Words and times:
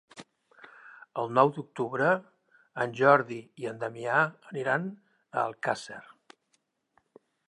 El 1.23 1.27
nou 1.39 1.51
d'octubre 1.57 2.07
en 2.85 2.95
Jordi 3.01 3.37
i 3.65 3.69
en 3.73 3.77
Damià 3.83 4.15
aniran 4.55 4.87
a 4.89 5.45
Alcàsser. 5.51 6.01